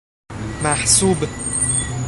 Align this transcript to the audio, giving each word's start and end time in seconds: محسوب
محسوب 0.63 1.27